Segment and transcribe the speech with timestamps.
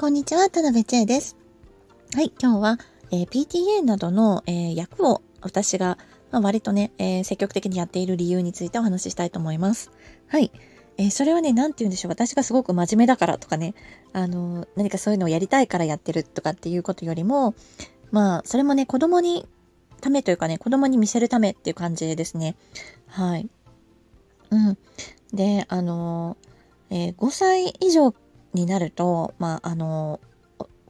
[0.00, 1.36] こんにちは、田辺千恵です。
[2.14, 2.78] はい、今日は、
[3.10, 5.98] えー、PTA などの、えー、役を私が、
[6.30, 9.90] まあ、割とね、えー、積極的にやっている理由についてお話ししたいと思います。
[10.28, 10.52] はい。
[10.98, 12.12] え、それはね、なんて言うんでしょう。
[12.12, 13.74] 私がすごく真面目だからとかね、
[14.12, 17.56] あの何かそういうのをやりたいからやってるとかっていうことよりも、
[18.12, 19.48] まあ、それもね、子供に
[20.00, 22.54] ためというかね、子供に見せるためっていう感じですね。
[23.08, 23.50] はい。
[24.50, 24.78] うん。
[25.32, 26.36] で、あの
[26.88, 28.14] え、5歳以上
[28.54, 30.20] になると、まあ、あの、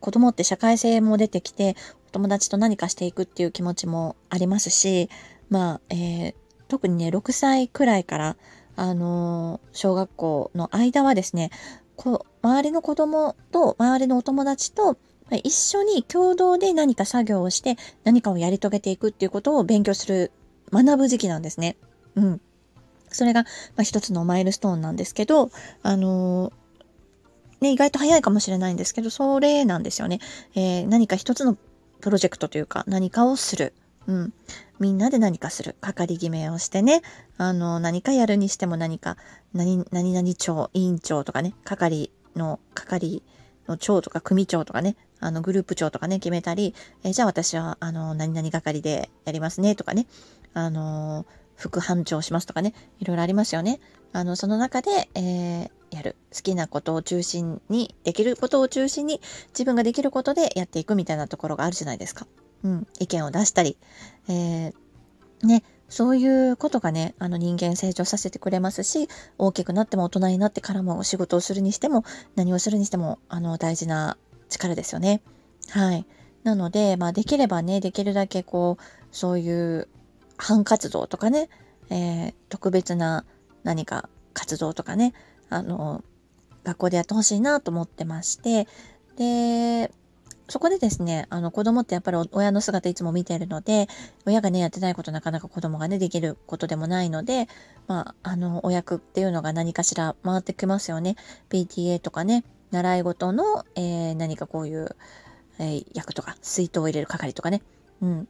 [0.01, 1.77] 子供って社会性も出てきて、
[2.09, 5.09] お友達と何かしていくっていう気持ちもありますし、
[5.51, 6.35] まあ、えー、
[6.69, 8.37] 特にね、6歳くらいから、
[8.77, 11.51] あの小学校の間はですね、
[11.97, 14.97] こ周りの子供と、周りのお友達と、
[15.43, 20.31] 一緒に共同で何か作業をして何かをやり遂げていくっていうことを勉強する、
[20.73, 21.77] 学ぶ時期なんですね。
[22.15, 22.41] うん。
[23.11, 23.49] それが、ま
[23.79, 25.51] あ、一つのマイルストーンなんですけど、
[25.83, 26.53] あの
[27.61, 30.21] ね、意外と早いかもしれないんですけど、それなんですよね。
[30.55, 31.57] えー、何か一つの
[32.01, 33.75] プロジェクトというか、何かをする。
[34.07, 34.33] うん。
[34.79, 35.77] みんなで何かする。
[35.81, 37.03] 係決めをしてね。
[37.37, 39.17] あの、何かやるにしても何か、
[39.53, 43.23] 何、何々長、委員長とかね、係の、係
[43.67, 50.07] の長とか組長とかね、あの、グループ長とかね、決めたり、えー、じゃあ私は、あの、何々係でやりますね、とかね。
[50.55, 53.81] あの、副班長しますとかね、いろいろありますよね。
[54.13, 56.17] あの、その中で、えー、やる。
[56.35, 62.27] 好きなことを中心に、できることを中心に、自分ができることでやっていくみたいなところがあるじゃないですか。
[62.65, 62.87] うん。
[62.99, 63.77] 意見を出したり、
[64.29, 69.09] えー、ね、そういうことがね、あの人間成長させてくれますし、
[69.39, 72.05] 大きくなっても大人になってからも仕事をするにしても、
[72.37, 74.19] 何をするにしても、あの、大事な
[74.49, 75.23] 力ですよね。
[75.71, 76.07] はい。
[76.45, 79.89] なので、まあ、できればね、できるだけこう、そういう
[80.37, 81.49] 反活動とかね、
[81.91, 83.25] えー、特別な
[83.65, 85.15] 何か活動とかね、
[85.51, 86.05] あの、
[86.65, 88.67] 学校でやってほしいなと思ってまして、
[89.17, 89.91] で、
[90.49, 93.87] そこでですね、あの子供ってやっぱり親の姿いつも見てるので、
[94.25, 97.49] 親がね、やってないことなかなか子供がね、できることでもないので、
[97.87, 101.17] まあ、あの、お役っていうのが何かしら回ってきますよね。
[101.51, 104.97] PTA とかね、習い事の、えー、何かこういう、
[105.59, 107.61] えー、役とか、水筒を入れる係とかね。
[108.01, 108.29] うん。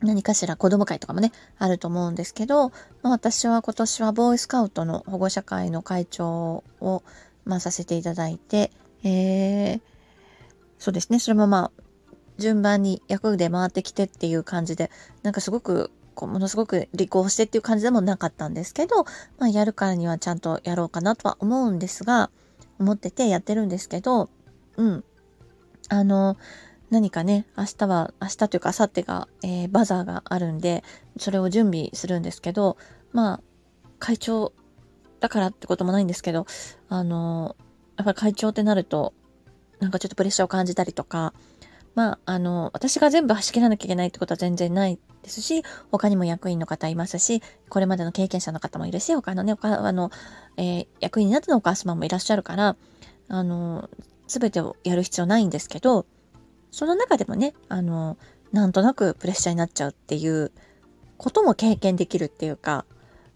[0.00, 2.68] 何かしら子供会とかもね、あると思うんですけど、
[3.02, 7.02] まあ、私は今年はボーイスカウトの保護者会の会長を、
[7.44, 8.70] まあ、させていただいて、
[9.04, 9.80] えー、
[10.78, 11.82] そうですね、それもまあ、
[12.38, 14.90] 順番に役で回ってきてっていう感じで、
[15.22, 19.04] なんかすごく、こうものすごく履行してっていう感じでもなかったんですけど、
[19.38, 22.30] まあ、やるからにはちゃんとやろうかなとは思うんですが、
[22.78, 24.28] 思っててやってるんですけど、
[24.76, 25.04] うん。
[25.88, 26.36] あの、
[26.90, 30.84] 何かね、明日は、明日というか明後日が、えー、バザーがあるんで、
[31.18, 32.76] それを準備するんですけど、
[33.12, 33.40] まあ、
[33.98, 34.52] 会長
[35.20, 36.46] だからってこともないんですけど、
[36.88, 37.56] あの、
[37.96, 39.14] やっぱり会長ってなると、
[39.80, 41.34] なんかちょっとプレッシャーを感じたりとか、
[41.96, 50.10] まあ、あの、私が全部走り切らなきゃいけないってことは全然ないですし、他にも役員の方いますし、これまでの経験者の方もいるし、他のね、他あの、
[50.58, 52.76] えー、役員になってのお母様もいらっしゃるから、
[53.28, 53.88] あの、
[54.28, 56.04] すべてをやる必要ないんですけど、
[56.76, 58.18] その中でもね、あの、
[58.52, 60.52] なんとなくプレッシャーになっちゃうっていう
[61.16, 62.84] ことも経験できるっていうか、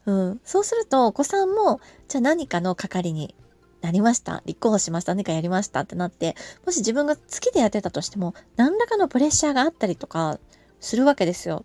[0.04, 3.34] うん、そうするとお子さんも、じゃあ何かの係に
[3.80, 4.42] なりました。
[4.44, 5.14] 立候補しました。
[5.14, 6.36] 何かやりましたってなって、
[6.66, 10.38] もし自分が好きでやってたとしても、何らかのプレッシャーがあったりとか
[10.78, 11.64] するわけですよ。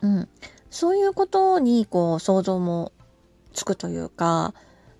[0.00, 0.28] うん。
[0.68, 2.90] そういうことに、こう、想像も
[3.52, 4.52] つくというか、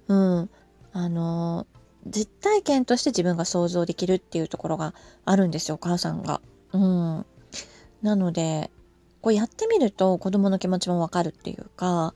[0.06, 0.50] うん。
[0.92, 1.66] あの、
[2.06, 6.40] 実体験として自分が想像できるっていうところがあるんですよ、お母さんが。
[6.72, 7.26] うん。
[8.02, 8.70] なので、
[9.20, 12.14] こうやってみると子供の気持ちもわかるっていうか、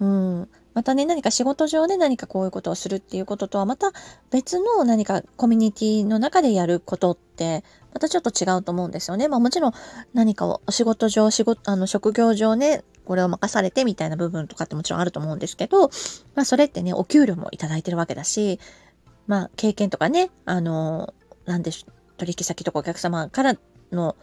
[0.00, 0.48] うん。
[0.74, 3.92] またね、何か仕事上で何かこういうことをするっていうこととはまた
[4.30, 7.62] 別の何かコミュニティの中でやることって
[7.92, 9.28] またちょっと違うと思うんですよね。
[9.28, 9.72] まあもちろん
[10.14, 15.90] 何かを仕事上、仕事、あの職業上ね、これを任されてみたいな部分とかってもちろんあると思うんですけど、
[16.34, 18.58] まあそれってね、お給料もいただいてるわけだし、
[19.26, 21.14] まあ、経験とかね、あの、
[21.46, 23.56] なんでしょう、取引先とかお客様から
[23.92, 24.16] の、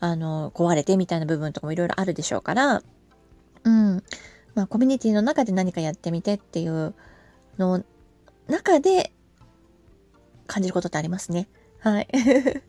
[0.00, 2.82] あの、壊れてみたいな部分とかもいろいろあるでしょうから、
[3.64, 4.02] うん。
[4.54, 6.94] まあ、コミュニティの中で何かやってみてっていう
[7.58, 7.84] の
[8.48, 9.12] 中で
[10.46, 11.48] 感じることってありますね。
[11.80, 12.08] はい。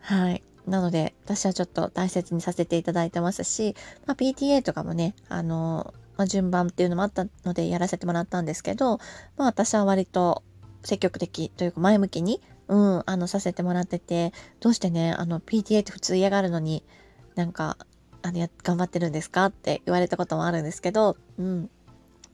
[0.00, 0.42] はい。
[0.66, 3.74] なので、私はちょっと大切にさせていただいてますし、
[4.06, 8.98] まあ、PTA とかもね、あの、まあ、順番っていうのもあったのでやらせてもらったんですけど、
[9.36, 10.42] まあ、私は割と
[10.82, 16.84] 積極的というか前向きに、うん、あの、させてもらってて、どうしてね、あの、PTA って普通嫌がるのに、
[17.34, 17.76] なんか、
[18.22, 21.70] あの、や、頑張ってるんですかって言われたこともあるんですけど、うん。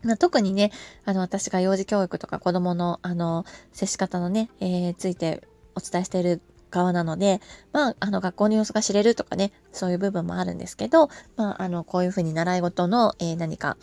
[0.03, 0.73] ま、特にね、
[1.05, 5.43] あの、私が幼児教育とか子供の、あの、接し方のね、えー、ついて、
[5.75, 6.41] お伝えしている
[6.71, 7.41] 側なので、
[7.73, 13.77] まあ、あの、学校の様子が知れるとかね、そういう部分もあるんですけど、まあ、あの、こういうふうに習い事の、えー、何か、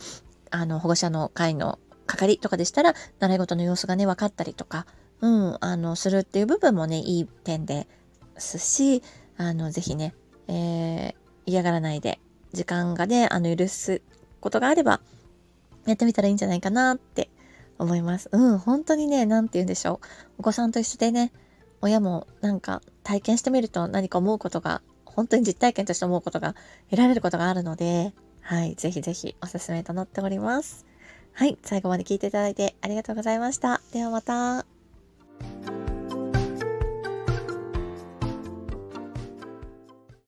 [0.50, 4.86] あの、保護者の会の係とかでしたら、習い事の様子がね、分かったりとか、
[5.20, 7.86] うん、あの、するっていう部分もね、いい点で
[8.36, 9.02] すし、
[9.36, 10.14] あの、ぜひね、
[10.48, 11.14] えー、
[11.46, 12.20] 嫌がらないで、
[12.52, 14.02] 時間がね、あの、許す
[14.40, 15.00] ことがあれば、
[15.86, 17.30] やってみたらいいんじゃないかなって
[17.78, 18.28] 思います。
[18.32, 20.06] うん、本当にね、なんて言うんでしょう。
[20.38, 21.32] お子さんと一緒でね、
[21.80, 26.54] 親もなんか体験してみると何か思うことが、本当に実体験として思うことが
[26.90, 30.86] 得られることがあるので、はい、ぜひぜひおすすめとなっております。
[31.34, 33.80] はい、最後まで聞いていただいてありがとうございました。
[33.92, 34.73] ではまた。